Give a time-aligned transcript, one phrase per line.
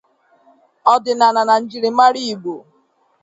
[0.93, 2.55] ọdịnala na njirimara Igbo